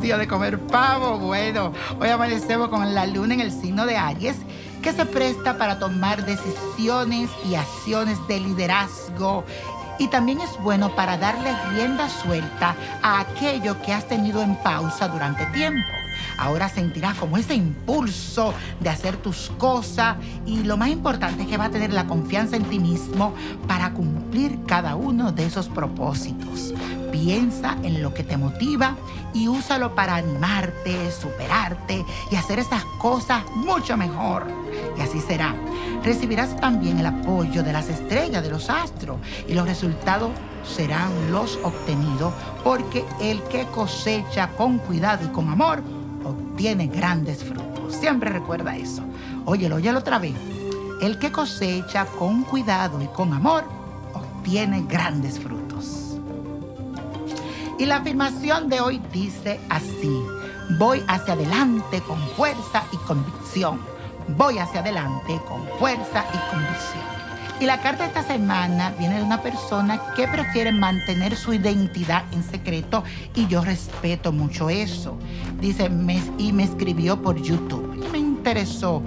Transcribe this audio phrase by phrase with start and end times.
[0.00, 1.18] día de comer pavo.
[1.18, 4.36] Bueno, hoy amanecemos con la luna en el signo de Aries,
[4.82, 9.44] que se presta para tomar decisiones y acciones de liderazgo.
[9.98, 15.08] Y también es bueno para darle rienda suelta a aquello que has tenido en pausa
[15.08, 15.88] durante tiempo.
[16.38, 21.56] Ahora sentirás como ese impulso de hacer tus cosas y lo más importante es que
[21.56, 23.34] vas a tener la confianza en ti mismo
[23.66, 26.72] para cumplir cada uno de esos propósitos.
[27.10, 28.96] Piensa en lo que te motiva
[29.34, 34.46] y úsalo para animarte, superarte y hacer esas cosas mucho mejor.
[34.96, 35.54] Y así será.
[36.02, 40.30] Recibirás también el apoyo de las estrellas, de los astros, y los resultados
[40.64, 45.82] serán los obtenidos porque el que cosecha con cuidado y con amor
[46.24, 47.94] obtiene grandes frutos.
[47.94, 49.02] Siempre recuerda eso.
[49.44, 50.34] Óyelo, óyelo otra vez.
[51.00, 53.64] El que cosecha con cuidado y con amor
[54.14, 56.17] obtiene grandes frutos.
[57.78, 60.20] Y la afirmación de hoy dice así,
[60.78, 63.80] voy hacia adelante con fuerza y convicción.
[64.36, 67.04] Voy hacia adelante con fuerza y convicción.
[67.60, 72.24] Y la carta de esta semana viene de una persona que prefiere mantener su identidad
[72.32, 73.04] en secreto
[73.36, 75.16] y yo respeto mucho eso.
[75.60, 75.88] Dice,
[76.38, 78.04] y me escribió por YouTube.
[78.04, 79.02] Y me interesó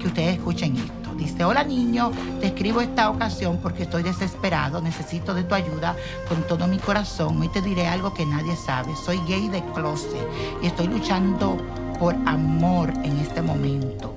[0.00, 1.05] que ustedes escuchen esto.
[1.16, 5.96] Dice, hola niño, te escribo esta ocasión porque estoy desesperado, necesito de tu ayuda
[6.28, 7.40] con todo mi corazón.
[7.40, 8.94] Hoy te diré algo que nadie sabe.
[8.96, 10.26] Soy gay de closet
[10.62, 11.56] y estoy luchando
[11.98, 14.14] por amor en este momento.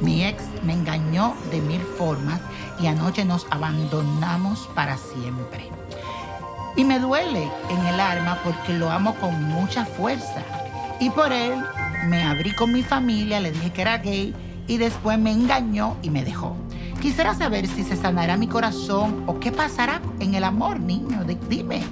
[0.00, 2.40] Mi ex me engañó de mil formas
[2.80, 5.68] y anoche nos abandonamos para siempre.
[6.76, 10.42] Y me duele en el alma porque lo amo con mucha fuerza.
[10.98, 11.54] Y por él
[12.08, 14.34] me abrí con mi familia, le dije que era gay
[14.66, 16.56] y después me engañó y me dejó.
[17.00, 21.24] Quisiera saber si se sanará mi corazón o qué pasará en el amor, niño.
[21.48, 21.82] Dime,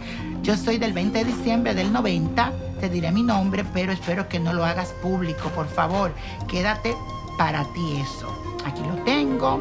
[0.43, 4.41] yo soy del 20 de diciembre del 90, te diré mi nombre, pero espero que
[4.41, 6.13] no lo hagas público, por favor.
[6.49, 6.95] Quédate
[7.39, 8.29] para ti eso.
[8.65, 9.61] Aquí lo tengo.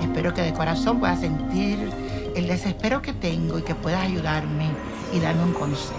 [0.00, 1.90] Espero que de corazón puedas sentir
[2.34, 4.66] el desespero que tengo y que puedas ayudarme
[5.12, 5.92] y darme un consejo.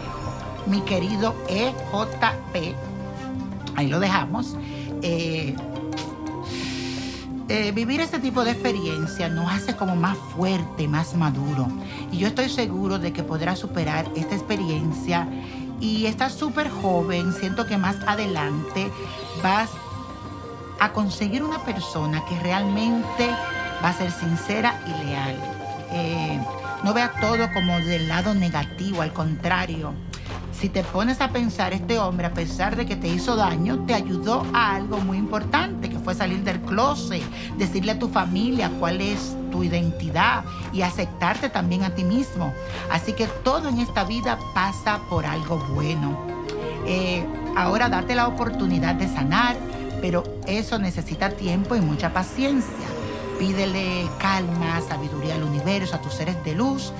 [0.66, 2.75] Mi querido EJP,
[3.75, 4.57] ahí lo dejamos.
[5.01, 5.55] Eh,
[7.47, 11.67] eh, vivir este tipo de experiencia nos hace como más fuerte, más maduro.
[12.11, 15.28] Y yo estoy seguro de que podrás superar esta experiencia
[15.79, 17.33] y estás súper joven.
[17.33, 18.89] Siento que más adelante
[19.44, 19.69] vas
[20.79, 23.29] a conseguir una persona que realmente
[23.83, 25.35] va a ser sincera y leal.
[25.91, 26.39] Eh,
[26.83, 29.94] no vea todo como del lado negativo, al contrario
[30.59, 33.93] si te pones a pensar, este hombre, a pesar de que te hizo daño, te
[33.93, 37.23] ayudó a algo muy importante, que fue salir del closet,
[37.57, 42.53] decirle a tu familia cuál es tu identidad y aceptarte también a ti mismo.
[42.89, 46.17] Así que todo en esta vida pasa por algo bueno.
[46.88, 47.25] Eh,
[47.57, 49.57] ahora date la oportunidad de sanar,
[49.99, 52.94] pero eso necesita tiempo y mucha paciencia.
[53.40, 56.94] Pídele calma, sabiduría al universo, a tus seres de luz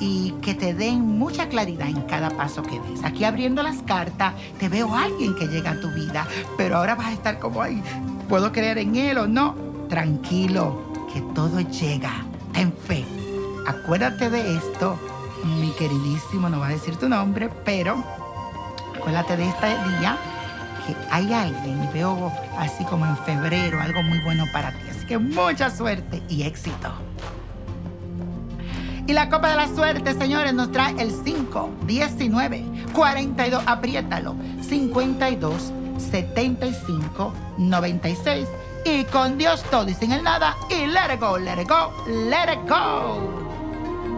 [0.00, 3.04] y que te den mucha claridad en cada paso que des.
[3.04, 6.26] Aquí abriendo las cartas, te veo a alguien que llega a tu vida,
[6.56, 7.80] pero ahora vas a estar como ahí,
[8.28, 9.54] ¿puedo creer en él o no?
[9.88, 10.82] Tranquilo,
[11.12, 12.24] que todo llega.
[12.52, 13.04] Ten fe.
[13.66, 14.98] Acuérdate de esto,
[15.60, 18.02] mi queridísimo, no va a decir tu nombre, pero
[18.96, 20.18] acuérdate de este día
[20.86, 24.88] que hay alguien, y veo así como en febrero, algo muy bueno para ti.
[24.90, 26.92] Así que mucha suerte y éxito.
[29.06, 35.72] Y la copa de la suerte, señores, nos trae el 5, 19, 42, apriétalo, 52,
[35.98, 38.48] 75, 96.
[38.84, 40.56] Y con Dios todo y sin el nada.
[40.70, 43.41] Y let it go, let it go, let it go.